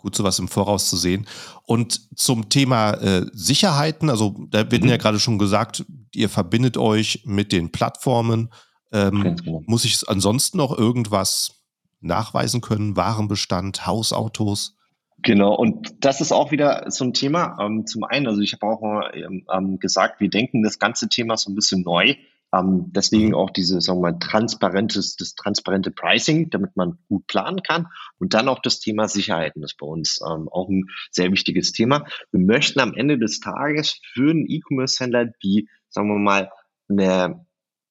[0.04, 1.26] gut, sowas im Voraus zu sehen.
[1.64, 4.90] Und zum Thema äh, Sicherheiten, also da wird mhm.
[4.90, 8.50] ja gerade schon gesagt, ihr verbindet euch mit den Plattformen.
[8.92, 9.62] Ähm, genau.
[9.66, 11.62] Muss ich ansonsten noch irgendwas
[12.02, 12.96] nachweisen können?
[12.96, 14.76] Warenbestand, Hausautos?
[15.22, 17.56] Genau, und das ist auch wieder so ein Thema.
[17.58, 21.08] Ähm, zum einen, also ich habe auch mal ähm, ähm gesagt, wir denken das ganze
[21.08, 22.14] Thema so ein bisschen neu.
[22.54, 23.34] Ähm, deswegen mhm.
[23.34, 27.88] auch diese, sagen wir mal, transparentes, das transparente Pricing, damit man gut planen kann.
[28.18, 32.04] Und dann auch das Thema Sicherheiten ist bei uns ähm, auch ein sehr wichtiges Thema.
[32.30, 36.50] Wir möchten am Ende des Tages für einen E-Commerce-Händler die, sagen wir mal,
[36.88, 37.46] eine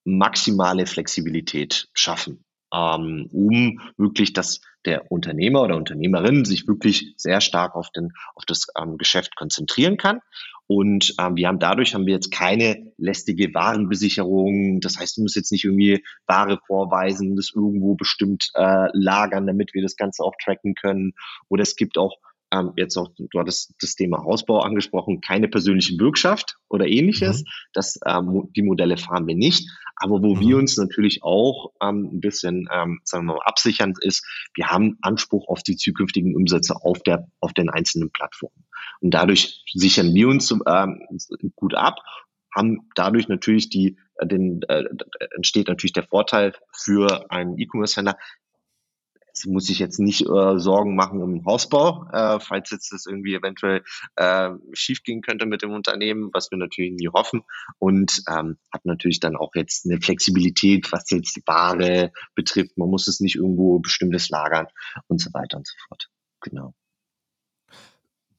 [0.06, 2.44] maximale Flexibilität schaffen,
[2.74, 8.44] ähm, um wirklich das der Unternehmer oder Unternehmerin sich wirklich sehr stark auf, den, auf
[8.46, 10.20] das ähm, Geschäft konzentrieren kann.
[10.68, 14.80] Und ähm, wir haben dadurch haben wir jetzt keine lästige Warenbesicherung.
[14.80, 19.74] Das heißt, du musst jetzt nicht irgendwie Ware vorweisen, das irgendwo bestimmt äh, lagern, damit
[19.74, 21.14] wir das Ganze auch tracken können.
[21.50, 22.18] Oder es gibt auch
[22.54, 27.42] ähm, jetzt auch, du hattest das Thema Hausbau angesprochen, keine persönliche Bürgschaft oder ähnliches.
[27.42, 27.46] Mhm.
[27.74, 29.70] Das, ähm, die Modelle fahren wir nicht.
[29.96, 30.40] Aber wo mhm.
[30.40, 34.98] wir uns natürlich auch ähm, ein bisschen, ähm, sagen wir mal, absichern, ist, wir haben
[35.02, 38.66] Anspruch auf die zukünftigen Umsätze auf der, auf den einzelnen Plattformen.
[39.02, 41.08] Und dadurch sichern wir uns ähm,
[41.56, 42.00] gut ab,
[42.56, 44.84] haben dadurch natürlich die, äh, den, äh,
[45.36, 48.18] entsteht natürlich der Vorteil für einen E-Commerce-Händler,
[49.34, 53.34] es muss sich jetzt nicht äh, Sorgen machen um Hausbau, äh, falls jetzt das irgendwie
[53.34, 53.84] eventuell
[54.16, 57.44] äh, schief gehen könnte mit dem Unternehmen, was wir natürlich nie hoffen.
[57.80, 62.78] Und ähm, hat natürlich dann auch jetzt eine Flexibilität, was jetzt die Ware betrifft.
[62.78, 64.68] Man muss es nicht irgendwo bestimmtes lagern
[65.08, 66.10] und so weiter und so fort.
[66.42, 66.74] Genau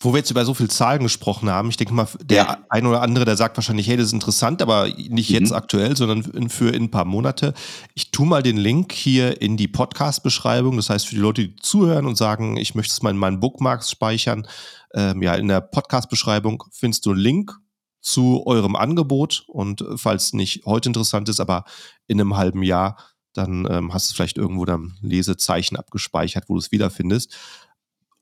[0.05, 2.59] wo wir jetzt über so viel Zahlen gesprochen haben, ich denke mal, der ja.
[2.69, 5.37] ein oder andere, der sagt wahrscheinlich, hey, das ist interessant, aber nicht mhm.
[5.37, 7.55] jetzt aktuell, sondern für in ein paar Monate.
[7.95, 10.77] Ich tue mal den Link hier in die Podcast-Beschreibung.
[10.77, 13.40] Das heißt, für die Leute, die zuhören und sagen, ich möchte es mal in meinen
[13.40, 14.47] Bookmarks speichern,
[14.95, 17.59] ähm, ja, in der Podcast-Beschreibung findest du einen Link
[18.01, 21.64] zu eurem Angebot und falls nicht heute interessant ist, aber
[22.07, 22.99] in einem halben Jahr,
[23.33, 27.35] dann ähm, hast du vielleicht irgendwo dann Lesezeichen abgespeichert, wo du es wiederfindest.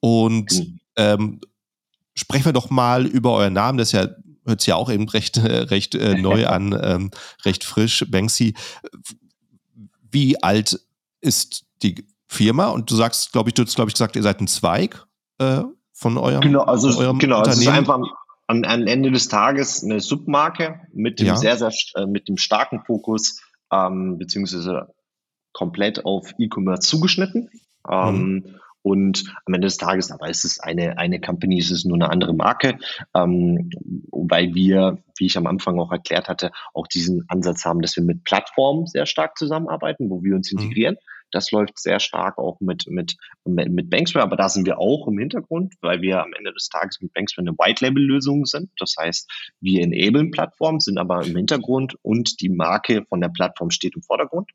[0.00, 0.80] Und mhm.
[0.96, 1.40] ähm,
[2.14, 3.78] sprechen wir doch mal über euren Namen.
[3.78, 4.08] Das ja,
[4.44, 7.10] hört sich ja auch eben recht, recht äh, neu an, ähm,
[7.44, 8.04] recht frisch.
[8.08, 8.54] Banksy,
[10.10, 10.80] wie alt
[11.20, 12.68] ist die Firma?
[12.68, 15.06] Und du sagst, glaube ich, du hast, glaube ich, gesagt, ihr seid ein Zweig
[15.38, 17.60] äh, von eurem Genau, also eurem genau, Unternehmen.
[17.60, 21.36] es ist einfach am, am, Ende des Tages eine Submarke mit dem ja.
[21.36, 24.88] sehr, sehr, äh, mit dem starken Fokus, ähm, beziehungsweise
[25.52, 27.50] komplett auf E-Commerce zugeschnitten.
[27.88, 28.56] Ähm, mhm.
[28.82, 32.10] Und am Ende des Tages, aber ist es eine, eine Company, ist es nur eine
[32.10, 32.78] andere Marke,
[33.14, 33.70] ähm,
[34.10, 38.02] weil wir, wie ich am Anfang auch erklärt hatte, auch diesen Ansatz haben, dass wir
[38.02, 40.58] mit Plattformen sehr stark zusammenarbeiten, wo wir uns mhm.
[40.58, 40.94] integrieren.
[40.94, 41.12] Mhm.
[41.32, 45.18] Das läuft sehr stark auch mit, mit, mit Banksware, aber da sind wir auch im
[45.18, 48.70] Hintergrund, weil wir am Ende des Tages mit Banksware eine White-Label-Lösung sind.
[48.78, 53.70] Das heißt, wir enablen Plattformen, sind aber im Hintergrund und die Marke von der Plattform
[53.70, 54.50] steht im Vordergrund.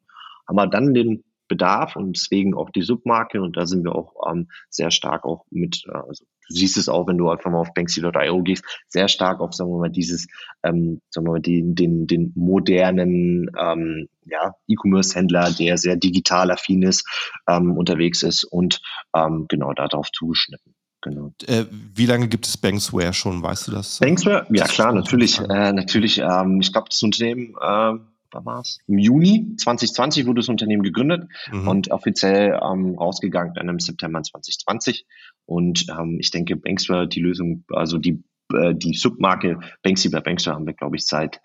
[0.47, 4.13] Haben wir dann den Bedarf und deswegen auch die Submarke und da sind wir auch
[4.29, 7.59] ähm, sehr stark auch mit, äh, also du siehst es auch, wenn du einfach mal
[7.59, 10.27] auf Banksy.io gehst, sehr stark auf, sagen wir mal, dieses,
[10.63, 16.83] ähm, sagen wir mal, den, den, den modernen ähm, ja, E-Commerce-Händler, der sehr digital affin
[16.83, 17.07] ist,
[17.47, 18.81] ähm, unterwegs ist und
[19.15, 20.73] ähm, genau darauf zugeschnitten.
[21.01, 21.31] Genau.
[21.45, 23.41] Äh, wie lange gibt es Banksware schon?
[23.43, 23.99] Weißt du das?
[23.99, 24.47] Banksware?
[24.49, 25.39] Ja, klar, natürlich.
[25.39, 26.17] Äh, natürlich.
[26.17, 27.93] Ähm, ich glaube, das Unternehmen äh,
[28.31, 28.79] wann war es?
[28.87, 31.67] Im Juni 2020 wurde das Unternehmen gegründet mhm.
[31.67, 35.05] und offiziell ähm, rausgegangen dann im September 2020.
[35.45, 40.55] Und ähm, ich denke, Banksware, die Lösung, also die, äh, die Submarke Banksy bei Banksware
[40.55, 41.41] haben wir, glaube ich, seit,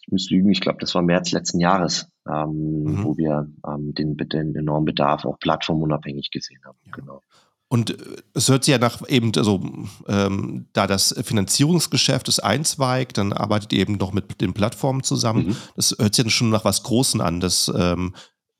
[0.00, 3.04] ich muss lügen, ich glaube, das war März letzten Jahres, ähm, mhm.
[3.04, 6.78] wo wir ähm, den, den enormen Bedarf auch plattformunabhängig gesehen haben.
[6.84, 6.92] Ja.
[6.92, 7.22] Genau.
[7.68, 7.96] Und äh,
[8.34, 9.62] es hört sich ja nach eben, also
[10.08, 15.02] ähm, da das Finanzierungsgeschäft ist ein Zweig, dann arbeitet ihr eben noch mit den Plattformen
[15.02, 15.48] zusammen.
[15.48, 15.56] Mhm.
[15.74, 17.40] Das hört sich ja schon nach was Großen an.
[17.40, 18.14] Das ähm,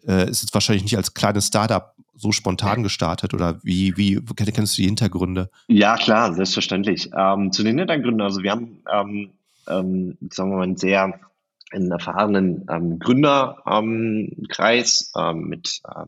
[0.06, 4.76] äh, ist jetzt wahrscheinlich nicht als kleines Startup so spontan gestartet oder wie, wie kennst
[4.76, 5.50] du die Hintergründe?
[5.68, 7.10] Ja, klar, selbstverständlich.
[7.16, 9.30] Ähm, zu den Hintergründen, also wir haben, ähm,
[9.68, 11.20] ähm, sagen wir mal, ein sehr
[11.72, 16.04] einen erfahrenen ähm, Gründerkreis ähm, mit äh,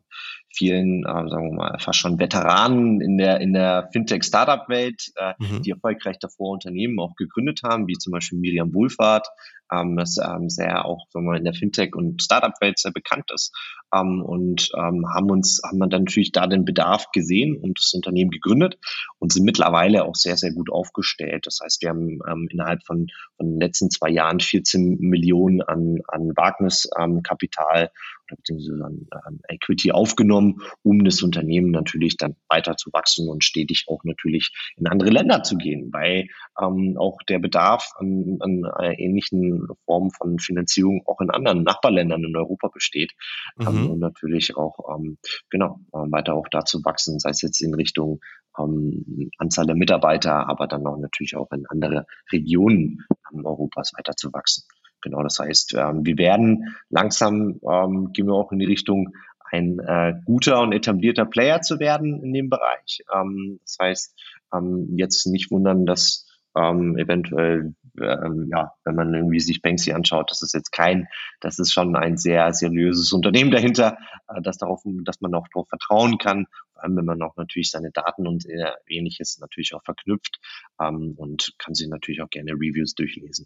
[0.53, 5.61] vielen, äh, sagen wir mal, fast schon Veteranen in der, in der Fintech-Startup-Welt, äh, mhm.
[5.61, 9.27] die erfolgreich davor Unternehmen auch gegründet haben, wie zum Beispiel Miriam Wohlfahrt,
[9.71, 13.53] ähm, das ähm, sehr auch wir mal, in der Fintech- und Startup-Welt sehr bekannt ist.
[13.93, 17.93] Ähm, und ähm, haben uns, haben wir dann natürlich da den Bedarf gesehen und das
[17.93, 18.77] Unternehmen gegründet
[19.19, 21.45] und sind mittlerweile auch sehr, sehr gut aufgestellt.
[21.47, 25.99] Das heißt, wir haben ähm, innerhalb von, von den letzten zwei Jahren 14 Millionen an,
[26.07, 27.91] an Wagniskapital
[28.27, 33.85] beziehungsweise an ähm, Equity aufgenommen, um das Unternehmen natürlich dann weiter zu wachsen und stetig
[33.87, 36.27] auch natürlich in andere Länder zu gehen, weil
[36.61, 38.63] ähm, auch der Bedarf an, an
[38.97, 43.13] ähnlichen Formen von Finanzierung auch in anderen Nachbarländern in Europa besteht
[43.59, 43.89] ähm, mhm.
[43.91, 45.17] und natürlich auch ähm,
[45.49, 48.19] genau äh, weiter auch dazu wachsen, sei es jetzt in Richtung
[48.57, 54.15] ähm, Anzahl der Mitarbeiter, aber dann auch natürlich auch in andere Regionen ähm, Europas weiter
[54.15, 54.63] zu wachsen.
[55.01, 59.13] Genau, das heißt, ähm, wir werden langsam, ähm, gehen wir auch in die Richtung,
[59.51, 63.03] ein äh, guter und etablierter Player zu werden in dem Bereich.
[63.13, 64.19] Ähm, das heißt,
[64.53, 70.31] ähm, jetzt nicht wundern, dass ähm, eventuell, ähm, ja, wenn man irgendwie sich Banksy anschaut,
[70.31, 71.07] das ist jetzt kein,
[71.39, 73.97] das ist schon ein sehr seriöses Unternehmen dahinter,
[74.27, 77.71] äh, das darauf, dass man auch darauf vertrauen kann, vor allem wenn man auch natürlich
[77.71, 80.39] seine Daten und äh, ähnliches natürlich auch verknüpft
[80.81, 83.45] ähm, und kann sich natürlich auch gerne Reviews durchlesen.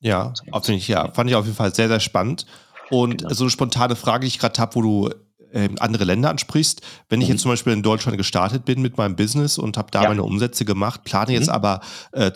[0.00, 0.32] Ja,
[0.68, 2.46] ich, ja, fand ich auf jeden Fall sehr, sehr spannend.
[2.90, 3.32] Und genau.
[3.32, 5.10] so eine spontane Frage, die ich gerade habe, wo du
[5.52, 6.82] äh, andere Länder ansprichst.
[7.08, 7.22] Wenn mhm.
[7.22, 10.08] ich jetzt zum Beispiel in Deutschland gestartet bin mit meinem Business und habe da ja.
[10.08, 11.34] meine Umsätze gemacht, plane mhm.
[11.34, 11.80] jetzt aber
[12.12, 12.32] äh,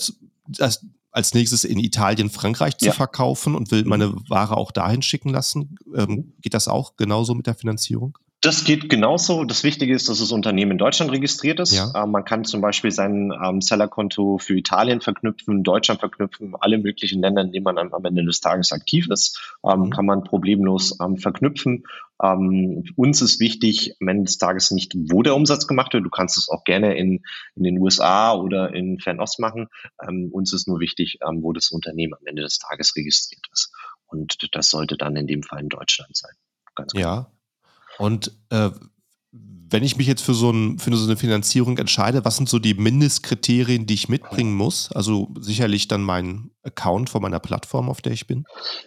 [0.47, 0.87] das,
[1.17, 2.93] als nächstes in Italien, Frankreich zu ja.
[2.93, 4.25] verkaufen und will meine mhm.
[4.29, 5.77] Ware auch dahin schicken lassen.
[5.95, 6.33] Ähm, mhm.
[6.43, 8.19] geht das auch genauso mit der Finanzierung?
[8.47, 9.43] Das geht genauso.
[9.43, 11.73] Das Wichtige ist, dass das Unternehmen in Deutschland registriert ist.
[11.73, 11.93] Ja.
[11.97, 17.21] Ähm, man kann zum Beispiel sein ähm, Sellerkonto für Italien verknüpfen, Deutschland verknüpfen, alle möglichen
[17.21, 19.91] Länder, in denen man am, Ende des Tages aktiv ist, ähm, mhm.
[19.91, 21.83] kann man problemlos ähm, verknüpfen.
[22.23, 26.05] Ähm, uns ist wichtig am Ende des Tages nicht, wo der Umsatz gemacht wird.
[26.05, 27.25] Du kannst es auch gerne in,
[27.57, 29.67] in den USA oder in Fernost machen.
[30.07, 33.73] Ähm, uns ist nur wichtig, wo das Unternehmen am Ende des Tages registriert ist.
[34.07, 36.35] Und das sollte dann in dem Fall in Deutschland sein.
[36.77, 37.29] Ganz klar.
[37.29, 37.36] Ja.
[37.99, 38.71] Und äh,
[39.69, 42.59] wenn ich mich jetzt für so, ein, für so eine Finanzierung entscheide, was sind so
[42.59, 44.93] die Mindestkriterien, die ich mitbringen muss?
[44.93, 48.45] Also sicherlich dann mein Account von meiner Plattform, auf der ich bin.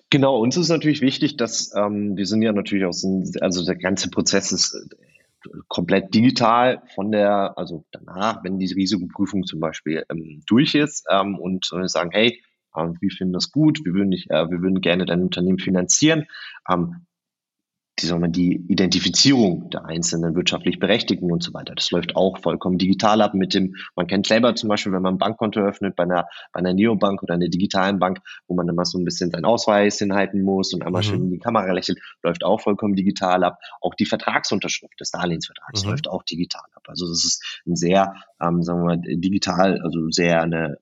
[0.09, 3.05] Genau, uns ist natürlich wichtig, dass ähm, wir sind ja natürlich aus,
[3.41, 9.45] also der ganze Prozess ist äh, komplett digital von der, also danach, wenn die Risikoprüfung
[9.45, 12.41] zum Beispiel ähm, durch ist ähm, und äh, sagen, hey,
[12.75, 16.25] äh, wir finden das gut, wir würden, nicht, äh, wir würden gerne dein Unternehmen finanzieren,
[16.69, 17.05] ähm,
[18.01, 21.75] die, sagen wir, die Identifizierung der einzelnen wirtschaftlich Berechtigten und so weiter.
[21.75, 25.15] Das läuft auch vollkommen digital ab mit dem, man kennt selber zum Beispiel, wenn man
[25.15, 28.85] ein Bankkonto öffnet bei einer, bei einer Neobank oder einer digitalen Bank, wo man immer
[28.85, 31.05] so ein bisschen seinen Ausweis hinhalten muss und einmal mhm.
[31.05, 33.59] schön in die Kamera lächelt, läuft auch vollkommen digital ab.
[33.81, 35.91] Auch die Vertragsunterschrift des Darlehensvertrags mhm.
[35.91, 36.83] läuft auch digital ab.
[36.87, 40.77] Also das ist ein sehr, ähm, sagen wir mal, digital, also sehr eine,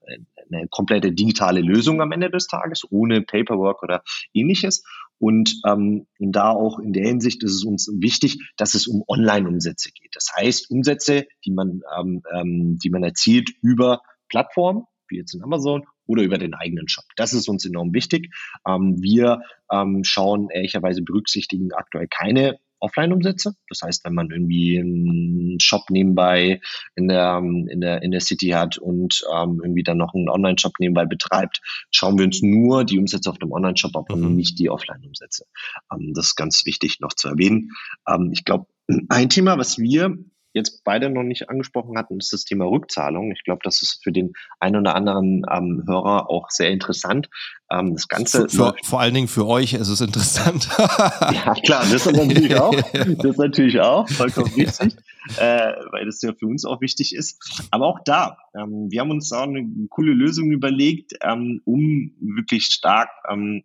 [0.50, 4.02] eine komplette digitale Lösung am Ende des Tages, ohne Paperwork oder
[4.32, 4.84] ähnliches.
[5.18, 9.90] Und ähm, da auch in der Hinsicht ist es uns wichtig, dass es um Online-Umsätze
[9.90, 10.14] geht.
[10.14, 15.42] Das heißt, Umsätze, die man, ähm, ähm, die man erzielt über Plattformen, wie jetzt in
[15.42, 17.04] Amazon oder über den eigenen Shop.
[17.16, 18.32] Das ist uns enorm wichtig.
[18.66, 23.54] Ähm, wir ähm, schauen ehrlicherweise berücksichtigen aktuell keine Offline-Umsätze.
[23.68, 26.60] Das heißt, wenn man irgendwie einen Shop nebenbei
[26.94, 30.72] in der, in der, in der City hat und ähm, irgendwie dann noch einen Online-Shop
[30.78, 31.60] nebenbei betreibt,
[31.90, 34.36] schauen wir uns nur die Umsätze auf dem Online-Shop ab und mhm.
[34.36, 35.44] nicht die Offline-Umsätze.
[35.92, 37.70] Ähm, das ist ganz wichtig noch zu erwähnen.
[38.08, 38.66] Ähm, ich glaube,
[39.08, 40.16] ein Thema, was wir
[40.58, 43.32] jetzt beide noch nicht angesprochen hatten, ist das Thema Rückzahlung.
[43.32, 47.28] Ich glaube, das ist für den einen oder anderen ähm, Hörer auch sehr interessant.
[47.70, 50.68] Ähm, das Ganze für, vor allen Dingen für euch ist es interessant.
[50.78, 52.74] ja, klar, das ist natürlich auch.
[52.92, 54.96] Das ist natürlich auch vollkommen richtig,
[55.36, 57.38] äh, weil das ja für uns auch wichtig ist.
[57.70, 62.66] Aber auch da, ähm, wir haben uns auch eine coole Lösung überlegt, ähm, um wirklich
[62.66, 63.64] stark ähm,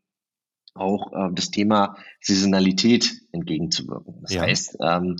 [0.75, 4.21] auch äh, das Thema Saisonalität entgegenzuwirken.
[4.21, 4.41] Das ja.
[4.41, 5.17] heißt, ähm,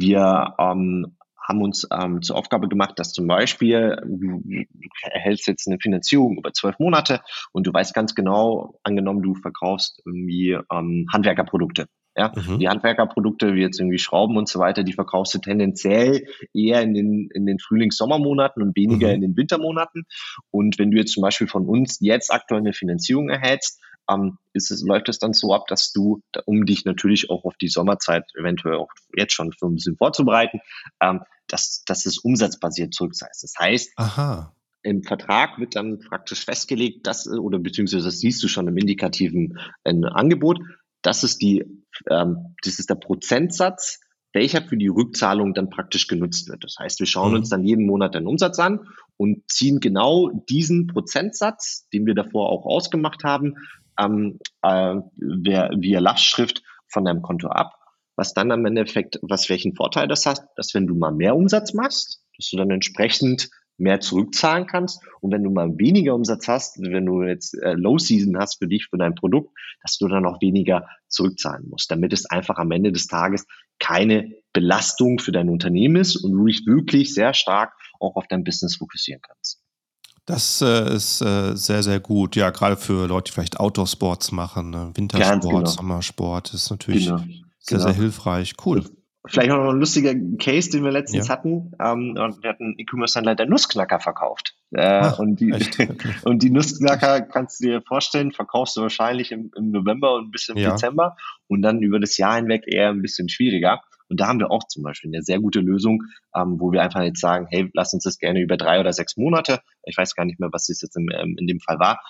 [0.00, 4.42] wir ähm, haben uns ähm, zur Aufgabe gemacht, dass zum Beispiel du,
[5.02, 7.20] erhältst jetzt eine Finanzierung über zwölf Monate
[7.52, 11.86] und du weißt ganz genau, angenommen du verkaufst irgendwie ähm, Handwerkerprodukte.
[12.18, 12.58] Ja, mhm.
[12.58, 16.94] die Handwerkerprodukte, wie jetzt irgendwie Schrauben und so weiter, die verkaufst du tendenziell eher in
[16.94, 19.14] den, in den Frühlings-Sommermonaten und weniger mhm.
[19.16, 20.04] in den Wintermonaten.
[20.50, 24.70] Und wenn du jetzt zum Beispiel von uns jetzt aktuell eine Finanzierung erhältst, ähm, ist
[24.70, 28.24] es, läuft es dann so ab, dass du, um dich natürlich auch auf die Sommerzeit
[28.38, 30.60] eventuell auch jetzt schon so ein bisschen vorzubereiten,
[31.00, 33.42] ähm, dass, dass es umsatzbasiert zurückzahlst.
[33.42, 34.54] Das heißt, Aha.
[34.82, 39.58] im Vertrag wird dann praktisch festgelegt, dass, oder beziehungsweise das siehst du schon im indikativen
[39.84, 40.58] äh, Angebot,
[41.02, 41.64] das ist die,
[42.10, 44.00] ähm, das ist der Prozentsatz,
[44.32, 46.62] welcher für die Rückzahlung dann praktisch genutzt wird.
[46.62, 47.38] Das heißt, wir schauen mhm.
[47.38, 52.50] uns dann jeden Monat den Umsatz an und ziehen genau diesen Prozentsatz, den wir davor
[52.50, 53.54] auch ausgemacht haben,
[53.98, 57.74] ähm, äh, via, via Lastschrift von deinem Konto ab,
[58.16, 61.74] was dann am Endeffekt, was welchen Vorteil das hat, dass wenn du mal mehr Umsatz
[61.74, 66.78] machst, dass du dann entsprechend mehr zurückzahlen kannst und wenn du mal weniger Umsatz hast,
[66.80, 69.50] wenn du jetzt äh, Low Season hast für dich, für dein Produkt,
[69.82, 73.46] dass du dann auch weniger zurückzahlen musst, damit es einfach am Ende des Tages
[73.78, 78.44] keine Belastung für dein Unternehmen ist und du dich wirklich sehr stark auch auf dein
[78.44, 79.62] Business fokussieren kannst.
[80.26, 82.34] Das äh, ist äh, sehr, sehr gut.
[82.34, 84.90] Ja, gerade für Leute, die vielleicht Outdoor-Sports machen, ne?
[84.94, 85.64] Wintersport, genau.
[85.64, 87.18] Sommersport, ist natürlich genau.
[87.18, 87.82] sehr, genau.
[87.82, 88.54] sehr hilfreich.
[88.64, 88.84] Cool.
[89.28, 91.34] Vielleicht noch ein lustiger Case, den wir letztens ja.
[91.34, 91.72] hatten.
[91.80, 94.54] Ähm, wir hatten E-Commerce-Händler, der Nussknacker verkauft.
[94.72, 95.52] Äh, Ach, und, die,
[96.24, 100.30] und die Nussknacker kannst du dir vorstellen, verkaufst du wahrscheinlich im, im November und ein
[100.30, 100.70] bisschen im ja.
[100.72, 101.16] Dezember
[101.48, 103.80] und dann über das Jahr hinweg eher ein bisschen schwieriger.
[104.08, 106.02] Und da haben wir auch zum Beispiel eine sehr gute Lösung,
[106.34, 109.16] ähm, wo wir einfach jetzt sagen, hey, lass uns das gerne über drei oder sechs
[109.16, 112.00] Monate, ich weiß gar nicht mehr, was das jetzt in, ähm, in dem Fall war,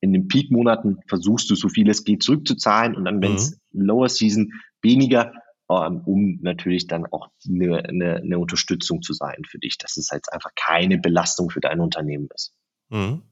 [0.00, 3.86] in den Peak-Monaten versuchst du so viel es geht zurückzuzahlen und dann, wenn es mhm.
[3.86, 5.32] Lower Season weniger,
[5.70, 10.10] ähm, um natürlich dann auch eine, eine, eine Unterstützung zu sein für dich, dass es
[10.10, 12.52] halt einfach keine Belastung für dein Unternehmen ist.
[12.90, 13.22] Mhm.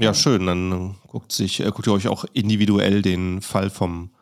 [0.00, 0.46] Ja, schön.
[0.46, 4.14] Dann guckt sich, äh, guckt ihr euch auch individuell den Fall vom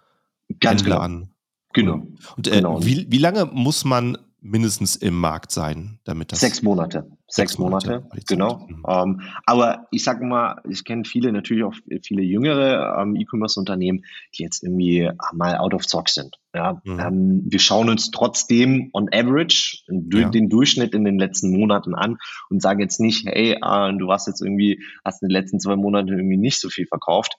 [0.60, 1.04] Ganz Händler genau.
[1.04, 1.30] an.
[1.76, 2.06] Genau.
[2.36, 2.84] Und äh, genau.
[2.84, 6.40] Wie, wie lange muss man mindestens im Markt sein, damit das.
[6.40, 7.06] Sechs Monate.
[7.28, 8.66] Sechs, Monate, Monate genau.
[8.68, 8.84] Mhm.
[8.88, 14.04] Ähm, aber ich sage mal, ich kenne viele, natürlich auch viele jüngere ähm, E-Commerce-Unternehmen,
[14.38, 16.36] die jetzt irgendwie mal out of stock sind.
[16.54, 17.00] Ja, mhm.
[17.00, 20.28] ähm, wir schauen uns trotzdem on average ja.
[20.28, 22.16] den Durchschnitt in den letzten Monaten an
[22.48, 25.76] und sagen jetzt nicht, hey, äh, du hast jetzt irgendwie, hast in den letzten zwei
[25.76, 27.36] Monaten irgendwie nicht so viel verkauft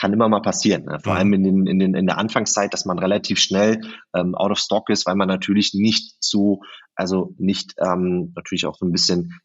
[0.00, 0.86] kann immer mal passieren.
[0.86, 0.98] Ne?
[1.02, 3.82] Vor allem in, den, in, den, in der Anfangszeit, dass man relativ schnell
[4.14, 6.62] ähm, out of stock ist, weil man natürlich nicht so,
[6.94, 9.38] also nicht ähm, natürlich auch so ein bisschen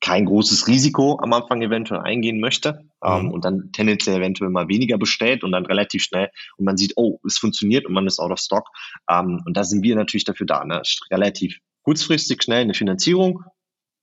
[0.00, 3.30] kein großes Risiko am Anfang eventuell eingehen möchte ähm, mhm.
[3.30, 7.18] und dann tendenziell eventuell mal weniger bestellt und dann relativ schnell und man sieht, oh,
[7.26, 8.68] es funktioniert und man ist out of stock.
[9.10, 10.80] Ähm, und da sind wir natürlich dafür da, ne?
[11.10, 13.44] relativ kurzfristig schnell eine Finanzierung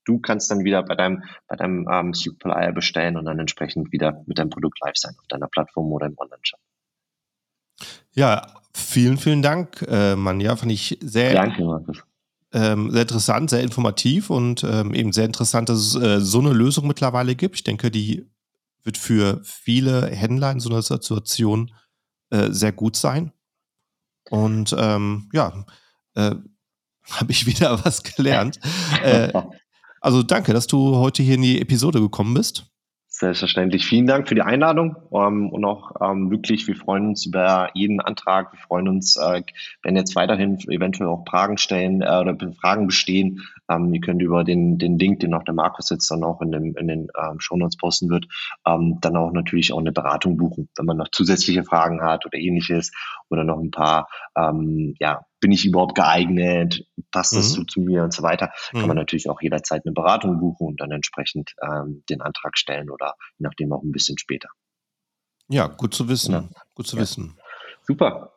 [0.09, 4.23] du kannst dann wieder bei deinem, bei deinem ähm, Supplier bestellen und dann entsprechend wieder
[4.25, 6.59] mit deinem Produkt live sein auf deiner Plattform oder im Online-Shop.
[8.11, 8.41] Ja,
[8.73, 10.55] vielen, vielen Dank, äh, Manja.
[10.55, 12.03] Fand ich sehr, Danke, Markus.
[12.51, 16.51] Ähm, sehr interessant, sehr informativ und ähm, eben sehr interessant, dass es äh, so eine
[16.51, 17.55] Lösung mittlerweile gibt.
[17.55, 18.27] Ich denke, die
[18.83, 21.71] wird für viele Händler in so einer Situation
[22.31, 23.31] äh, sehr gut sein.
[24.31, 25.65] Und ähm, ja,
[26.15, 26.35] äh,
[27.11, 28.59] habe ich wieder was gelernt.
[29.03, 29.31] äh,
[30.01, 32.69] also danke, dass du heute hier in die Episode gekommen bist.
[33.19, 33.85] Selbstverständlich.
[33.85, 37.99] Vielen Dank für die Einladung ähm, und auch ähm, wirklich, wir freuen uns über jeden
[37.99, 38.53] Antrag.
[38.53, 39.43] Wir freuen uns, äh,
[39.83, 43.41] wenn jetzt weiterhin eventuell auch Fragen stellen äh, oder Fragen bestehen.
[43.69, 46.53] Ähm, ihr könnt über den, den Link, den auch der Markus jetzt dann auch in,
[46.53, 48.25] dem, in den ähm, Shownotes posten wird,
[48.65, 52.37] ähm, dann auch natürlich auch eine Beratung buchen, wenn man noch zusätzliche Fragen hat oder
[52.37, 52.93] ähnliches
[53.29, 57.55] oder noch ein paar ähm, ja, bin ich überhaupt geeignet, passt das mhm.
[57.55, 58.79] so zu mir und so weiter, mhm.
[58.79, 62.89] kann man natürlich auch jederzeit eine Beratung buchen und dann entsprechend ähm, den Antrag stellen
[62.89, 64.49] oder je nachdem auch ein bisschen später.
[65.47, 66.33] Ja, gut zu wissen.
[66.33, 66.49] Ja.
[66.75, 67.01] Gut zu ja.
[67.01, 67.37] wissen.
[67.81, 68.33] Super.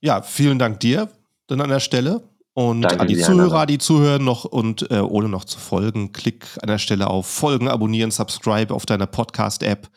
[0.00, 1.10] Ja, vielen Dank dir
[1.46, 2.22] dann an der Stelle.
[2.54, 6.46] Und Danke an die Zuhörer, die zuhören noch und äh, ohne noch zu folgen, klick
[6.62, 9.88] an der Stelle auf Folgen, abonnieren, subscribe auf deiner Podcast-App,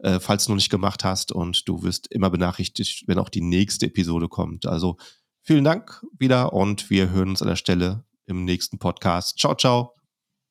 [0.00, 1.30] äh, falls du noch nicht gemacht hast.
[1.30, 4.66] Und du wirst immer benachrichtigt, wenn auch die nächste Episode kommt.
[4.66, 4.96] Also
[5.42, 9.38] Vielen Dank wieder und wir hören uns an der Stelle im nächsten Podcast.
[9.38, 9.94] Ciao, ciao.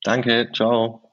[0.04, 1.04] Danke, ciao.